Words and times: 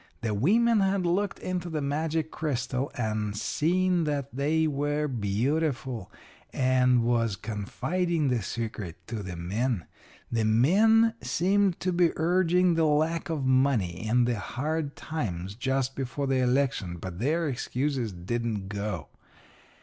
The 0.21 0.33
women 0.33 0.79
had 0.79 1.05
looked 1.05 1.37
into 1.37 1.69
the 1.69 1.79
magic 1.79 2.31
crystal 2.31 2.91
and 2.95 3.37
seen 3.37 4.05
that 4.05 4.35
they 4.35 4.65
were 4.65 5.07
beautiful, 5.07 6.11
and 6.51 7.03
was 7.03 7.35
confiding 7.35 8.29
the 8.29 8.41
secret 8.41 8.95
to 9.05 9.21
the 9.21 9.35
men. 9.35 9.85
The 10.31 10.43
men 10.43 11.13
seemed 11.21 11.79
to 11.81 11.91
be 11.93 12.09
urging 12.15 12.73
the 12.73 12.85
lack 12.87 13.29
of 13.29 13.45
money 13.45 14.07
and 14.09 14.27
the 14.27 14.39
hard 14.39 14.95
times 14.95 15.53
just 15.53 15.95
before 15.95 16.25
the 16.25 16.39
election, 16.39 16.97
but 16.97 17.19
their 17.19 17.47
excuses 17.47 18.11
didn't 18.11 18.69
go. 18.69 19.09